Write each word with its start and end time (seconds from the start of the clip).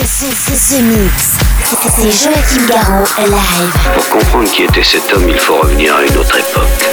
The, 0.00 0.80
Mix. 0.80 1.38
C'est 1.64 2.12
Joachim 2.12 2.66
Garraud 2.68 3.04
live. 3.26 3.72
Pour 3.94 4.08
comprendre 4.10 4.48
qui 4.48 4.62
était 4.62 4.84
cet 4.84 5.12
homme, 5.12 5.28
il 5.28 5.40
faut 5.40 5.56
revenir 5.56 5.96
à 5.96 6.04
une 6.04 6.16
autre 6.16 6.38
époque. 6.38 6.88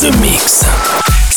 The 0.00 0.16
Mix. 0.22 0.64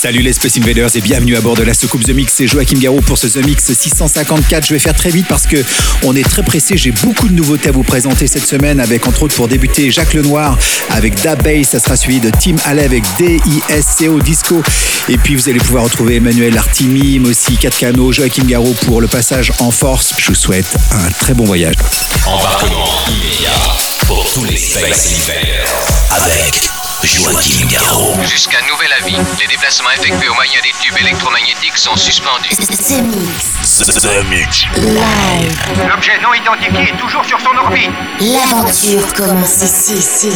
Salut 0.01 0.21
les 0.21 0.31
Space 0.31 0.55
Invaders 0.55 0.95
et 0.95 1.01
bienvenue 1.01 1.35
à 1.35 1.41
bord 1.41 1.57
de 1.57 1.63
la 1.63 1.73
soucoupe 1.73 2.05
The 2.05 2.11
Mix. 2.11 2.31
C'est 2.33 2.47
Joachim 2.47 2.79
Garou 2.79 3.01
pour 3.01 3.17
ce 3.17 3.27
The 3.27 3.45
Mix 3.45 3.73
654. 3.73 4.65
Je 4.65 4.73
vais 4.73 4.79
faire 4.79 4.93
très 4.93 5.09
vite 5.09 5.27
parce 5.27 5.45
que 5.45 5.57
on 6.03 6.15
est 6.15 6.23
très 6.23 6.41
pressé. 6.41 6.77
J'ai 6.77 6.91
beaucoup 6.91 7.27
de 7.27 7.33
nouveautés 7.33 7.67
à 7.67 7.73
vous 7.73 7.83
présenter 7.83 8.25
cette 8.25 8.47
semaine 8.47 8.79
avec 8.79 9.05
entre 9.07 9.23
autres 9.23 9.35
pour 9.35 9.49
débuter 9.49 9.91
Jacques 9.91 10.13
Lenoir 10.13 10.57
avec 10.89 11.21
Da 11.21 11.35
Bass. 11.35 11.71
Ça 11.71 11.79
sera 11.79 11.97
suivi 11.97 12.21
de 12.21 12.29
Tim 12.29 12.55
Alley 12.63 12.85
avec 12.85 13.03
D-I-S-C-O 13.17 14.21
Disco. 14.21 14.63
Et 15.09 15.17
puis 15.17 15.35
vous 15.35 15.49
allez 15.49 15.59
pouvoir 15.59 15.83
retrouver 15.83 16.15
Emmanuel 16.15 16.57
Artimi, 16.57 17.19
mais 17.19 17.27
aussi 17.27 17.57
4 17.57 17.77
Cano, 17.77 18.13
Joachim 18.13 18.45
Garou 18.45 18.73
pour 18.85 19.01
le 19.01 19.07
passage 19.09 19.51
en 19.59 19.69
force. 19.69 20.13
Je 20.17 20.27
vous 20.27 20.35
souhaite 20.35 20.77
un 20.93 21.11
très 21.11 21.33
bon 21.33 21.43
voyage. 21.43 21.75
Embarquement 22.25 22.87
immédiat 23.09 23.51
pour 24.07 24.23
tous 24.31 24.45
les 24.45 24.55
Space 24.55 25.27
Invaders 25.27 25.87
avec 26.11 26.78
Joachim 27.03 27.65
Garraud. 27.67 28.13
Jusqu'à 28.23 28.57
nouvel 28.67 28.91
avis, 28.99 29.15
les 29.39 29.47
déplacements 29.47 29.89
effectués 29.91 30.27
au 30.27 30.33
moyen 30.33 30.59
des 30.61 30.71
tubes 30.81 30.97
électromagnétiques 30.99 31.77
sont 31.77 31.95
suspendus. 31.95 32.49
The 32.49 33.01
Mix. 33.01 33.77
The 33.77 34.25
Mix. 34.25 34.65
Live. 34.75 35.87
L'objet 35.87 36.19
non 36.21 36.33
identifié 36.33 36.89
est 36.93 36.97
toujours 36.97 37.23
sur 37.23 37.39
son 37.39 37.55
orbite. 37.57 37.91
L'aventure 38.19 39.13
commence 39.13 39.63
ici, 39.63 39.93
ici, 39.93 40.29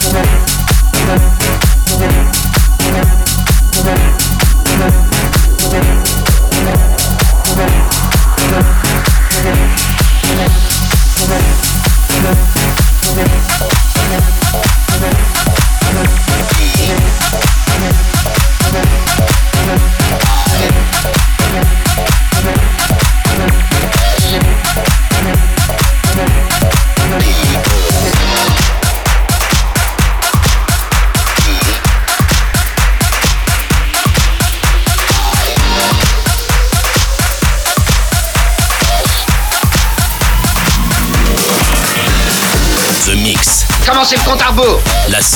The 0.00 0.39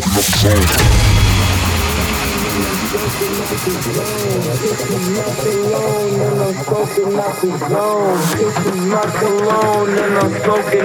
fucking 0.00 0.16
up 0.16 0.24
the 0.24 0.38
zone. 0.38 0.81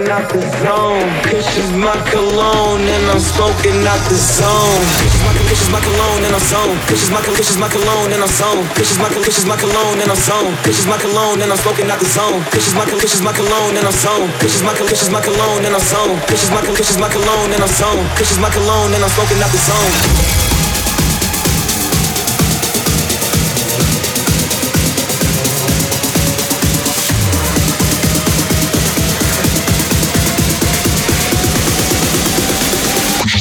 Smoking 0.08 0.24
out 0.24 0.32
the 0.32 0.40
zone. 0.64 1.10
Kisses 1.28 1.72
my 1.76 1.96
cologne 2.08 2.88
and 2.88 3.06
I'm 3.12 3.20
smoking 3.20 3.84
out 3.84 4.00
the 4.08 4.16
zone. 4.16 4.84
Kisses 5.52 5.70
my 5.70 5.82
cologne 5.84 6.24
and 6.24 6.36
I'm 6.36 6.46
zone. 6.48 6.78
Kisses 6.88 7.12
my 7.12 7.22
kisses 7.22 7.58
my 7.58 7.68
cologne 7.68 8.12
and 8.14 8.24
I'm 8.24 8.32
zone. 8.32 8.64
Kisses 8.76 8.98
my 9.00 9.10
kisses 9.10 9.46
my 9.46 9.58
cologne 9.58 10.00
and 10.00 10.12
I'm 10.12 10.16
zone. 10.16 10.56
Kisses 10.64 10.88
my 10.88 10.98
cologne 10.98 11.42
and 11.42 11.52
I'm 11.52 11.60
smoking 11.60 11.90
out 11.92 12.00
the 12.00 12.08
zone. 12.08 12.40
Kisses 12.52 12.74
my 12.74 12.86
kisses 12.86 13.22
my 13.22 13.34
cologne 13.34 13.76
and 13.76 13.88
I'm 13.88 13.92
zone. 13.92 14.32
Kisses 14.40 14.64
my 14.64 14.74
kisses 14.74 15.10
my 15.12 15.22
cologne 15.22 15.66
and 15.66 15.76
I'm 15.76 15.84
zone. 15.84 16.16
Kisses 16.28 16.52
my 16.52 16.62
kisses 16.64 16.98
my 16.98 17.10
cologne 17.10 17.52
and 17.52 17.64
I'm 17.64 17.74
zone. 17.76 18.04
Kisses 18.16 18.40
my 18.40 18.50
cologne 18.50 18.94
and 18.96 19.04
I'm 19.04 19.12
smoking 19.12 19.44
out 19.44 19.52
the 19.52 19.60
zone. 19.60 20.47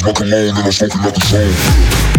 Smoking 0.07 0.31
alone 0.31 0.49
and 0.49 0.59
I'm 0.59 0.71
smoking 0.71 1.01
up 1.01 1.13
the 1.13 1.19
zone. 1.25 2.16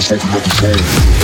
motherfucking 0.00 0.30
microphone. 0.32 1.19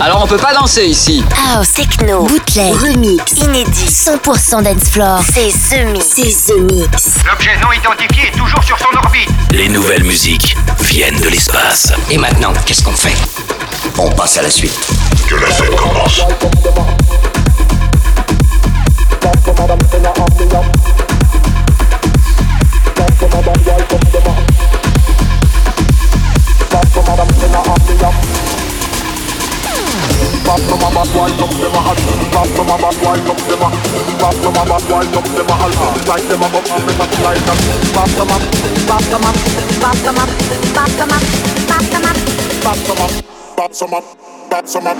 Alors 0.00 0.22
on 0.24 0.26
peut 0.26 0.36
pas 0.38 0.54
danser 0.54 0.84
ici. 0.86 1.24
House, 1.54 1.72
techno, 1.72 2.24
bootleg, 2.24 2.74
remix, 2.74 3.32
inédit, 3.32 3.86
100% 3.86 4.62
dance 4.62 4.88
floor. 4.90 5.20
C'est 5.32 5.84
Mix. 5.84 6.06
C'est 6.14 6.52
The 6.52 6.72
Mix. 6.72 7.08
L'objet 7.30 7.56
non 7.62 7.72
identifié 7.72 8.28
est 8.28 8.36
toujours 8.36 8.62
sur 8.62 8.78
son 8.78 8.96
orbite. 8.96 9.28
Les 9.52 9.68
nouvelles 9.68 10.04
musiques 10.04 10.56
viennent 10.80 11.20
de 11.20 11.28
l'espace. 11.28 11.92
Et 12.10 12.18
maintenant, 12.18 12.52
qu'est-ce 12.64 12.82
qu'on 12.82 12.92
fait? 12.92 13.16
On 13.98 14.10
passe 14.10 14.38
à 14.38 14.42
la 14.42 14.50
suite. 14.50 14.78
Que 15.28 15.36
la 15.36 15.46
fête 15.46 15.76
commence. 15.76 16.22
Bop 30.44 30.60
no 30.68 30.74
my 30.76 30.88
bass 30.94 31.10
wind 31.14 31.40
up 31.40 31.50
them 31.50 31.74
a 31.74 31.80
hot 31.80 32.00
Bop 32.32 32.48
no 32.56 32.62
my 32.64 32.76
bass 32.80 32.98
wind 33.02 33.28
up 33.30 33.40
them 33.48 33.62
a 33.62 33.68
Bop 34.20 34.36
no 34.42 34.48
my 34.50 34.64
bass 34.64 34.84
wind 34.90 35.16
up 35.16 35.24
them 35.24 35.50
a 35.50 35.54
hot 35.54 35.74
Like 36.08 36.26
them 36.28 36.42
a 36.42 36.46
up 36.46 36.66
and 36.70 36.84
make 36.86 37.00
a 37.00 37.06
fly 37.16 37.36
that 37.46 37.58
Bop 37.94 38.10
no 38.16 38.24
my 38.24 38.36
Bop 38.88 39.04
no 39.10 39.18
my 39.18 39.32
Bop 39.80 39.98
no 40.04 40.12
my 40.12 40.26
Bop 40.74 40.90
no 40.96 41.04
my 41.06 41.18
Bop 41.68 41.84
no 41.92 42.00
my 42.00 42.12
Bop 42.62 42.84
no 42.84 42.88
my 42.88 42.88
Bop 42.88 42.88
no 42.88 42.94
my 42.94 43.30
Bop 43.60 43.74
some 43.74 43.92
up, 43.92 44.02
bop 44.48 44.66
some 44.66 44.86
up, 44.86 44.96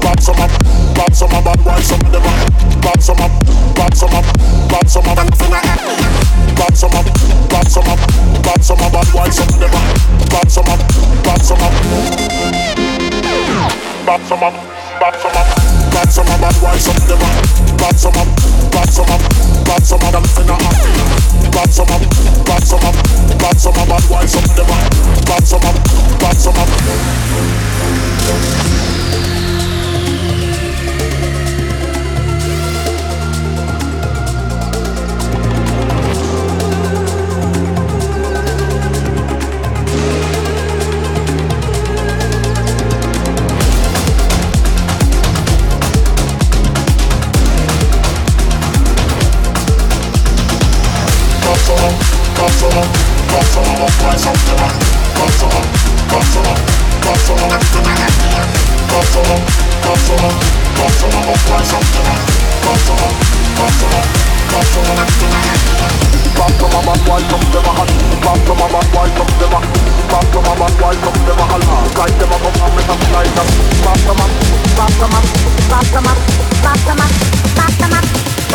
bop 0.00 0.20
some 0.20 0.38
up, 0.38 0.50
bop 0.94 1.12
some 1.12 1.34
up, 1.34 1.44
and 1.44 1.66
why 1.66 1.80
some 1.80 2.00
of 2.06 2.12
them 2.12 2.22
up, 2.22 2.80
bop 2.80 3.00
some 3.02 3.18
up, 3.18 3.32
bop 3.74 3.92
some 3.92 4.14
up, 4.14 4.24
bop 4.70 4.86
some 4.86 5.08
up, 5.08 5.18
and 5.18 5.34
some 5.34 5.52
up, 5.52 5.66
bop 6.56 6.76
some 6.76 6.94
up, 6.94 7.06
bop 7.50 7.66
some 7.66 7.88
up, 7.88 7.98
bop 8.44 8.62
some 8.62 8.80
up, 8.80 8.94
and 8.94 9.08
why 9.12 9.28
some 9.28 9.48
of 9.48 9.58
them 9.58 9.74
up, 9.74 10.30
bop 10.30 10.48
some 10.48 10.68
up, 10.68 10.78
bop 11.24 11.40
some 11.40 11.58
up 11.58 12.85
bad 14.06 14.22
some 14.28 14.42
up, 14.42 14.54
bad 15.00 15.14
some 15.18 15.34
up, 15.34 15.46
bad 15.90 16.12
some 16.12 16.28
up, 16.28 16.40
bad 16.40 16.62
wife 16.62 16.80
some 16.80 16.94
them 17.08 17.18
up, 17.18 17.76
bad 17.76 17.98
some 17.98 18.14
up, 18.14 18.28
bad 18.70 18.88
some 18.88 19.10
up, 19.10 19.20
bad 19.66 19.82
some 19.84 20.00
up, 20.00 20.12
them 20.12 20.22
finna 20.22 20.56
happy. 20.62 21.50
Bad 21.50 21.72
some 21.74 21.90
up, 21.90 22.00
bad 22.46 22.62
some 22.62 22.86
up, 22.86 22.94
bad 23.36 23.58
some 23.58 23.74
up, 23.74 23.88
bad 23.88 24.08
wife 24.08 24.30
some 24.30 24.46
them 24.54 24.70
up, 24.70 25.26
bad 25.26 25.46
some 25.46 25.66
up, 25.66 25.74
bad 26.20 26.36
some 26.38 26.54
up. 26.54 26.68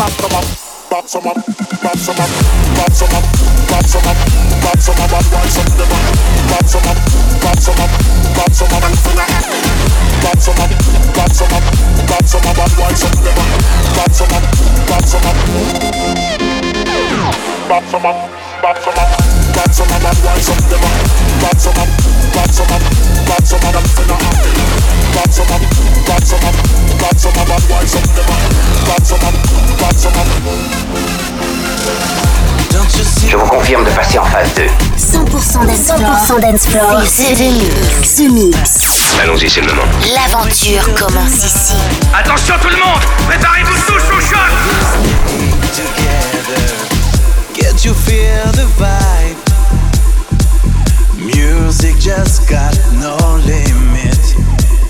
Bop 0.02 0.16
them 0.16 0.34
up. 0.34 0.71
pop 1.02 1.10
some 1.10 1.26
up, 1.26 1.34
pop 1.34 1.96
some 1.98 2.14
up, 2.14 2.30
pop 2.78 2.92
some 2.92 3.10
up, 3.10 3.24
pop 3.66 3.84
some 3.84 4.06
up, 4.06 4.16
pop 4.62 4.78
some 4.78 4.94
up, 5.02 5.10
and 5.10 5.26
wipe 5.34 5.50
some 5.50 5.66
them 5.74 5.90
up, 5.90 6.06
pop 6.46 6.66
some 6.66 6.86
up, 6.86 6.96
pop 7.42 7.58
some 7.58 7.80
up, 7.82 7.90
pop 8.38 8.52
some 8.52 8.70
up, 8.70 8.84
and 8.86 8.98
fill 9.02 9.18
up, 9.18 9.26
pop 10.22 10.38
some 10.38 10.62
up, 10.62 10.70
pop 11.12 11.32
some 11.32 11.52
up, 11.52 11.64
pop 12.06 12.22
some 12.22 12.46
up, 12.46 12.58
and 12.62 12.72
wipe 12.78 12.94
some 12.94 13.18
them 13.18 13.34
up, 13.34 13.50
pop 13.98 14.12
some 14.14 14.30
up, 14.30 14.44
pop 14.86 15.02
some 15.02 15.26
up, 15.26 15.36
pop 17.66 17.84
some 17.90 18.06
up, 18.06 18.16
pop 18.62 18.78
some 18.78 18.94
up. 18.94 19.41
Je 33.32 33.36
vous 33.38 33.46
confirme 33.46 33.82
de 33.82 33.90
passer 33.90 34.18
en 34.18 34.24
phase 34.26 34.52
2. 34.54 34.62
100% 34.98 35.66
dance 35.66 36.36
100% 36.36 36.40
dance 36.40 36.66
floor. 36.66 37.02
C'est 37.06 37.34
Mix. 37.34 38.18
Mix. 38.30 39.18
Allons-y, 39.22 39.48
c'est 39.48 39.62
le 39.62 39.68
moment. 39.68 39.82
L'aventure 40.14 40.94
commence 40.94 41.36
ici. 41.36 41.74
Attention 42.12 42.54
tout 42.60 42.68
le 42.68 42.76
monde 42.76 43.00
Préparez-vous 43.26 43.74
tous 43.86 43.94
au 43.94 44.20
choc 44.20 44.38
Get 47.54 47.86
you 47.86 47.94
feel 47.94 48.52
the 48.52 48.66
vibe. 48.76 49.31
Music 51.62 51.96
just 51.96 52.50
got 52.50 52.74
no 52.98 53.16
limit. 53.46 54.18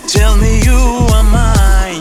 Tell 0.09 0.37
me 0.39 0.63
you 0.65 0.81
are 1.13 1.23
mine. 1.23 2.01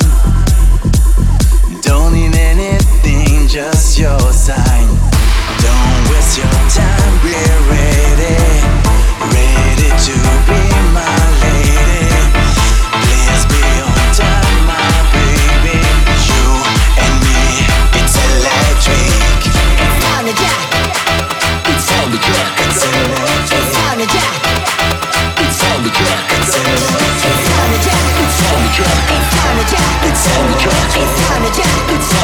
Don't 1.81 2.13
need 2.13 2.33
anything, 2.33 3.49
just 3.49 3.99
your 3.99 4.19
sign. 4.31 4.87
Don't 5.59 6.01
waste 6.09 6.37
your 6.37 6.59
time, 6.71 7.13
we're 7.21 7.61
ready. 7.69 8.39
Ready 9.35 9.89
to 10.05 10.40
It's 28.81 29.37
on 29.45 29.57
the. 29.57 29.63
It's. 29.63 30.25
It's. 30.25 30.65
It's. 30.65 30.97
It's. 30.97 31.21
It's. 31.21 31.61
It's. 31.81 32.17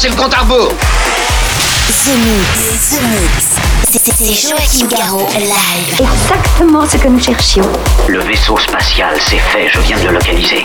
Commencez 0.00 0.16
le 0.16 0.22
compte 0.22 0.34
à 0.34 0.42
rebours. 0.42 0.72
The 2.04 2.14
Mix. 2.18 2.90
The 2.90 3.02
Mix. 3.02 3.56
C'est 3.90 4.48
Joachim 4.48 4.86
Garraud 4.86 5.26
live. 5.36 6.00
Exactement 6.00 6.88
ce 6.88 6.98
que 6.98 7.08
nous 7.08 7.18
cherchions. 7.18 7.68
Le 8.06 8.20
vaisseau 8.20 8.56
spatial, 8.58 9.16
c'est 9.18 9.40
fait. 9.40 9.68
Je 9.72 9.80
viens 9.80 9.98
de 9.98 10.04
le 10.04 10.12
localiser. 10.12 10.64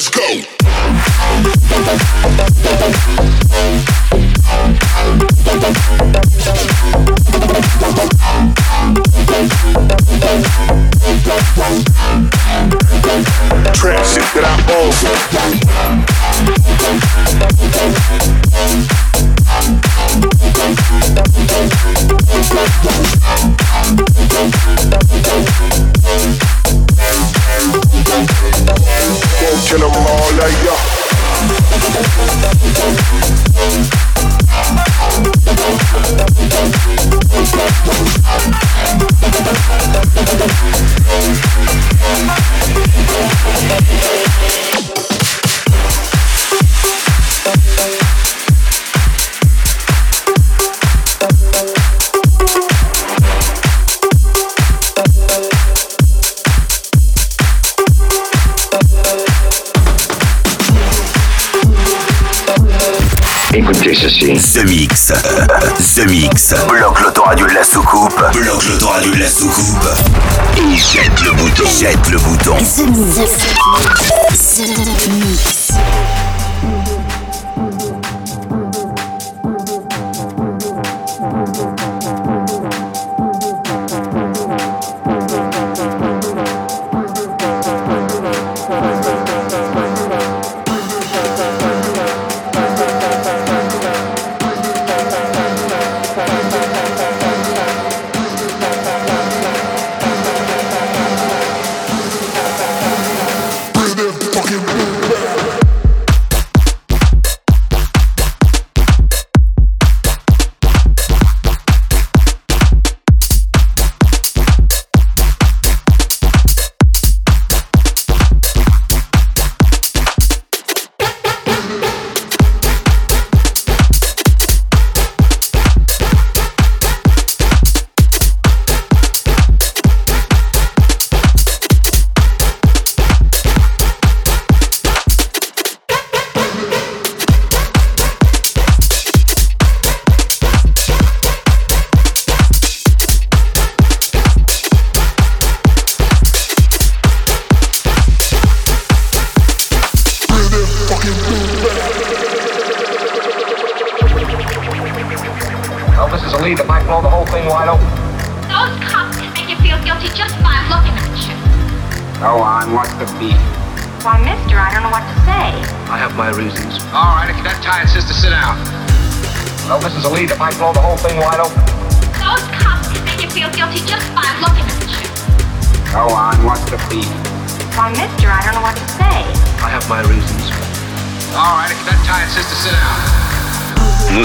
Let's 0.00 0.08
go. 0.08 0.59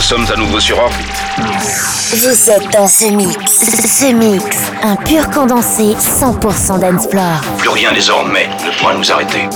Nous 0.07 0.17
sommes 0.17 0.31
à 0.31 0.37
nouveau 0.37 0.59
sur 0.59 0.77
orbite. 0.77 1.23
Vous 2.11 2.49
êtes 2.51 2.71
dans 2.71 2.87
ce 2.87 3.05
mix. 3.05 3.39
Ce 3.41 4.13
mix. 4.13 4.45
Un 4.83 4.95
pur 4.97 5.27
condensé 5.31 5.95
100% 5.95 6.79
d'Ensplore. 6.79 7.41
Plus 7.57 7.69
rien 7.69 7.91
désormais 7.91 8.47
ne 8.63 8.77
pourra 8.77 8.93
nous 8.93 9.11
arrêter. 9.11 9.49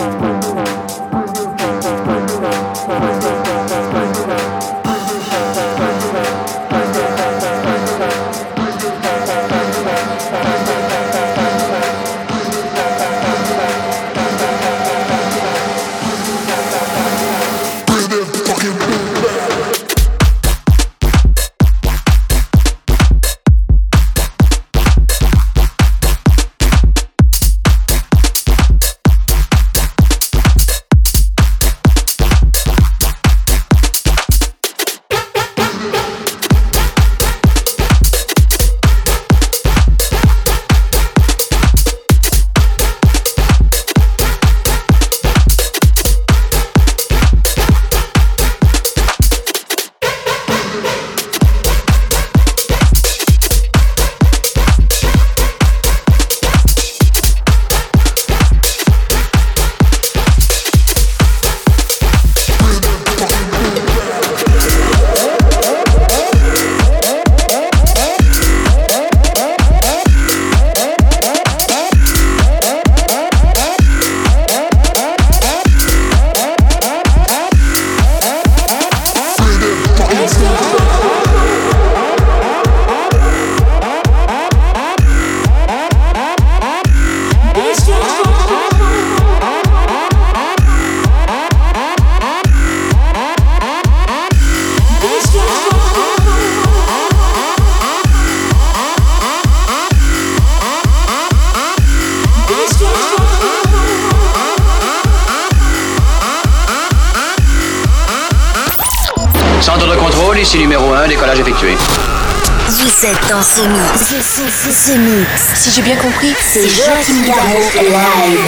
Si 115.55 115.71
j'ai 115.71 115.81
bien 115.81 115.95
compris, 115.95 116.33
c'est 116.51 116.67
Joachim 116.67 117.21
Garraud 117.25 117.71
live. 117.75 118.39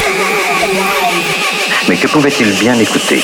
Mais 1.88 1.96
que 1.96 2.08
pouvait-il 2.08 2.52
bien 2.60 2.78
écouter? 2.78 3.24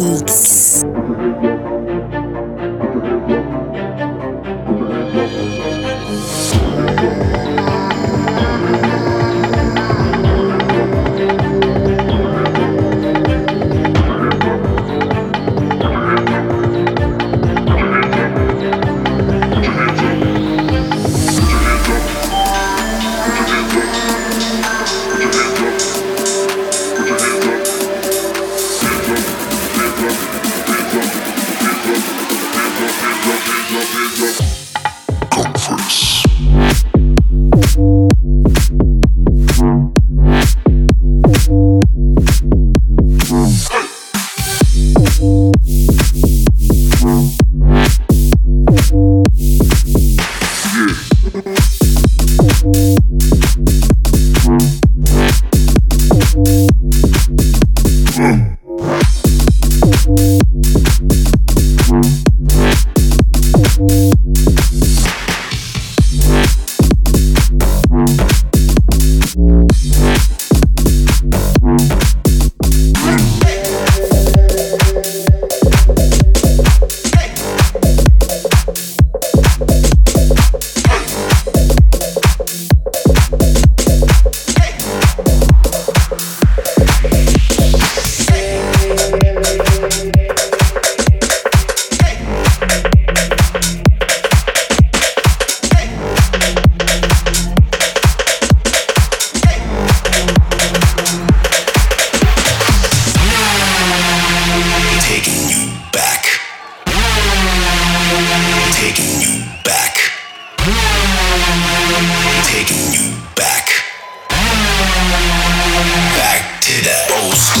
to 116.61 116.83
old 117.23 117.33
school. 117.33 117.60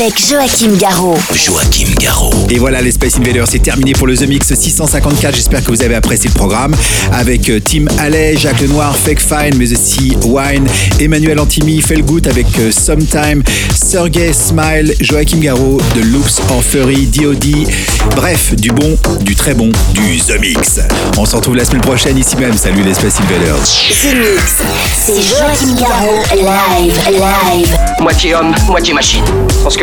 Avec 0.00 0.18
Joachim 0.18 0.76
Garraud. 0.78 1.18
Joachim 1.34 1.88
Garraud. 2.00 2.32
Et 2.48 2.56
voilà, 2.56 2.80
les 2.80 2.92
Space 2.92 3.18
Invaders, 3.18 3.46
c'est 3.46 3.58
terminé 3.58 3.92
pour 3.92 4.06
le 4.06 4.16
The 4.16 4.26
Mix 4.26 4.54
654. 4.54 5.36
J'espère 5.36 5.62
que 5.62 5.70
vous 5.70 5.82
avez 5.82 5.94
apprécié 5.94 6.30
le 6.32 6.34
programme 6.34 6.74
avec 7.12 7.50
euh, 7.50 7.60
Tim 7.62 7.84
Alley, 7.98 8.34
Jacques 8.34 8.62
Lenoir, 8.62 8.96
Fake 8.96 9.20
Fine, 9.20 9.56
mais 9.58 9.70
aussi 9.70 10.16
Wine, 10.24 10.66
Emmanuel 11.00 11.38
Antimi, 11.38 11.82
Felgout 11.82 12.26
avec 12.26 12.46
euh, 12.60 12.70
Sometime, 12.72 13.42
Sergey 13.74 14.32
Smile, 14.32 14.94
Joachim 15.00 15.40
Garraud, 15.40 15.82
The 15.94 16.04
Loops 16.06 16.40
en 16.48 16.62
Furry, 16.62 17.04
DOD. 17.04 17.68
Bref, 18.16 18.54
du 18.54 18.70
bon, 18.70 18.96
du 19.20 19.34
très 19.34 19.52
bon, 19.52 19.70
du 19.92 20.18
The 20.18 20.40
Mix. 20.40 20.80
On 21.18 21.26
se 21.26 21.36
retrouve 21.36 21.56
la 21.56 21.66
semaine 21.66 21.82
prochaine 21.82 22.16
ici 22.16 22.36
même. 22.36 22.56
Salut 22.56 22.82
les 22.84 22.94
Space 22.94 23.20
Invaders. 23.20 23.62
The 24.00 24.14
Mix, 24.14 24.62
c'est 24.96 25.20
Joachim 25.20 25.74
Garraud, 25.78 26.22
live, 26.34 26.98
live. 27.10 27.76
Moitié 28.00 28.34
homme, 28.34 28.54
moitié 28.66 28.94
machine. 28.94 29.24
Son 29.62 29.68